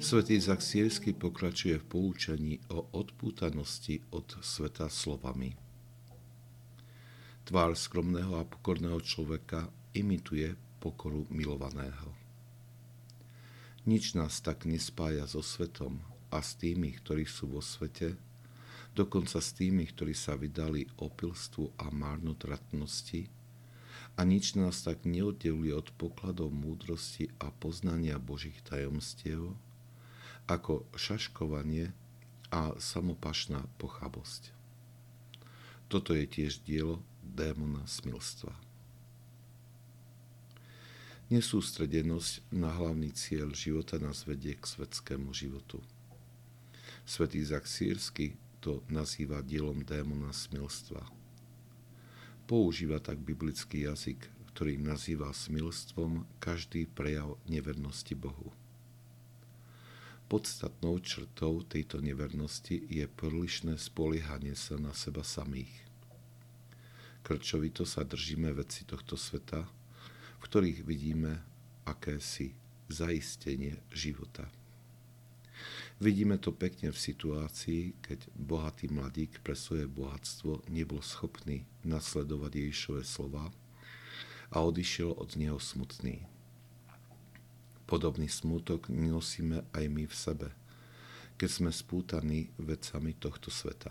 Svetý 0.00 0.40
Zak 0.40 0.64
Siersky 0.64 1.12
pokračuje 1.12 1.76
v 1.76 1.84
poučení 1.84 2.56
o 2.72 2.88
odpútanosti 2.96 4.00
od 4.16 4.32
sveta 4.40 4.88
slovami. 4.88 5.52
Tvár 7.44 7.76
skromného 7.76 8.40
a 8.40 8.48
pokorného 8.48 8.96
človeka 9.04 9.68
imituje 9.92 10.56
pokoru 10.80 11.28
milovaného. 11.28 12.16
Nič 13.84 14.16
nás 14.16 14.40
tak 14.40 14.64
nespája 14.64 15.28
so 15.28 15.44
svetom 15.44 16.00
a 16.32 16.40
s 16.40 16.56
tými, 16.56 16.96
ktorí 16.96 17.28
sú 17.28 17.52
vo 17.52 17.60
svete, 17.60 18.16
dokonca 18.96 19.36
s 19.36 19.52
tými, 19.52 19.84
ktorí 19.84 20.16
sa 20.16 20.32
vydali 20.32 20.88
opilstvu 20.96 21.76
a 21.76 21.92
marnotratnosti, 21.92 23.28
a 24.16 24.24
nič 24.24 24.56
nás 24.56 24.80
tak 24.80 25.04
neoddeluje 25.04 25.76
od 25.76 25.92
pokladov 26.00 26.48
múdrosti 26.56 27.28
a 27.36 27.52
poznania 27.52 28.16
Božích 28.16 28.64
tajomstiev, 28.64 29.60
ako 30.46 30.86
šaškovanie 30.96 31.92
a 32.50 32.74
samopašná 32.78 33.66
pochabosť. 33.78 34.50
Toto 35.90 36.14
je 36.14 36.24
tiež 36.26 36.62
dielo 36.62 37.02
démona 37.22 37.82
smilstva. 37.86 38.54
Nesústredenosť 41.30 42.42
na 42.50 42.74
hlavný 42.74 43.14
cieľ 43.14 43.54
života 43.54 44.02
nás 44.02 44.26
vedie 44.26 44.58
k 44.58 44.66
svetskému 44.66 45.30
životu. 45.30 45.78
Svetý 47.06 47.42
Zak 47.46 47.70
Sírsky 47.70 48.34
to 48.58 48.82
nazýva 48.90 49.38
dielom 49.38 49.86
démona 49.86 50.34
smilstva. 50.34 51.06
Používa 52.50 52.98
tak 52.98 53.22
biblický 53.22 53.86
jazyk, 53.86 54.26
ktorý 54.54 54.74
nazýva 54.82 55.30
smilstvom 55.30 56.26
každý 56.42 56.90
prejav 56.90 57.38
nevernosti 57.46 58.18
Bohu. 58.18 58.50
Podstatnou 60.30 61.02
črtou 61.02 61.66
tejto 61.66 61.98
nevernosti 61.98 62.78
je 62.86 63.02
prílišné 63.10 63.74
spoliehanie 63.74 64.54
sa 64.54 64.78
na 64.78 64.94
seba 64.94 65.26
samých. 65.26 65.74
Krčovito 67.26 67.82
sa 67.82 68.06
držíme 68.06 68.54
veci 68.54 68.86
tohto 68.86 69.18
sveta, 69.18 69.66
v 70.38 70.42
ktorých 70.46 70.86
vidíme 70.86 71.42
akési 71.82 72.54
zaistenie 72.86 73.82
života. 73.90 74.46
Vidíme 75.98 76.38
to 76.38 76.54
pekne 76.54 76.94
v 76.94 77.02
situácii, 77.10 77.98
keď 77.98 78.30
bohatý 78.30 78.86
mladík 78.86 79.42
pre 79.42 79.58
svoje 79.58 79.90
bohatstvo 79.90 80.62
nebol 80.70 81.02
schopný 81.02 81.66
nasledovať 81.82 82.70
Ježišové 82.70 83.02
slova 83.02 83.50
a 84.54 84.56
odišiel 84.62 85.10
od 85.10 85.34
neho 85.34 85.58
smutný. 85.58 86.22
Podobný 87.90 88.30
smutok 88.30 88.86
nosíme 88.86 89.66
aj 89.74 89.84
my 89.90 90.06
v 90.06 90.14
sebe, 90.14 90.48
keď 91.34 91.50
sme 91.50 91.70
spútaní 91.74 92.46
vecami 92.54 93.18
tohto 93.18 93.50
sveta. 93.50 93.90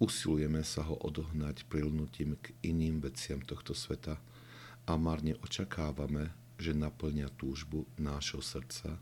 Usilujeme 0.00 0.64
sa 0.64 0.80
ho 0.88 0.96
odohnať 1.04 1.68
prilnutím 1.68 2.40
k 2.40 2.56
iným 2.64 3.04
veciam 3.04 3.36
tohto 3.44 3.76
sveta 3.76 4.16
a 4.88 4.92
marne 4.96 5.36
očakávame, 5.44 6.32
že 6.56 6.72
naplňa 6.72 7.28
túžbu 7.36 7.84
nášho 8.00 8.40
srdca, 8.40 8.96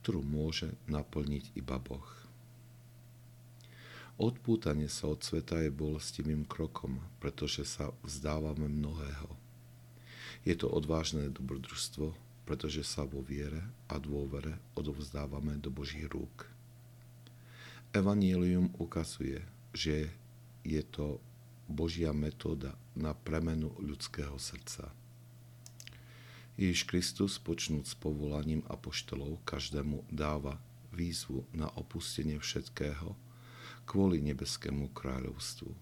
ktorú 0.00 0.24
môže 0.24 0.72
naplniť 0.88 1.52
iba 1.60 1.76
Boh. 1.76 2.08
Odpútanie 4.16 4.88
sa 4.88 5.12
od 5.12 5.20
sveta 5.20 5.60
je 5.60 5.68
bolestivým 5.68 6.48
krokom, 6.48 7.04
pretože 7.20 7.68
sa 7.68 7.92
vzdávame 8.00 8.72
mnohého. 8.72 9.36
Je 10.48 10.56
to 10.56 10.72
odvážne 10.72 11.28
dobrodružstvo, 11.28 12.23
pretože 12.44 12.84
sa 12.84 13.08
vo 13.08 13.24
viere 13.24 13.64
a 13.88 13.96
dôvere 13.96 14.60
odovzdávame 14.76 15.56
do 15.56 15.72
Božích 15.72 16.04
rúk. 16.12 16.44
Evangelium 17.96 18.68
ukazuje, 18.76 19.40
že 19.72 20.12
je 20.60 20.82
to 20.84 21.20
Božia 21.64 22.12
metóda 22.12 22.76
na 22.92 23.16
premenu 23.16 23.72
ľudského 23.80 24.36
srdca. 24.36 24.92
Ježiš 26.54 26.86
Kristus, 26.86 27.40
počnúť 27.40 27.84
s 27.88 27.94
povolaním 27.96 28.62
apoštolov, 28.70 29.42
každému 29.42 30.06
dáva 30.12 30.60
výzvu 30.94 31.42
na 31.50 31.66
opustenie 31.74 32.38
všetkého 32.38 33.16
kvôli 33.88 34.22
nebeskému 34.22 34.92
kráľovstvu. 34.94 35.72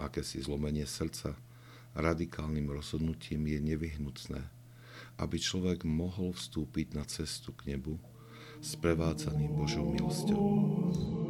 Akési 0.00 0.42
zlomenie 0.42 0.88
srdca 0.88 1.38
radikálnym 1.94 2.66
rozhodnutím 2.72 3.46
je 3.46 3.58
nevyhnutné– 3.62 4.40
aby 5.16 5.36
človek 5.40 5.88
mohol 5.88 6.36
vstúpiť 6.36 6.96
na 6.96 7.04
cestu 7.08 7.56
k 7.56 7.74
nebu, 7.74 7.96
sprevádzaný 8.60 9.48
Božou 9.52 9.88
milosťou. 9.88 11.25